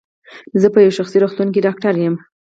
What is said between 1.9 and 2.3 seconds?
یم.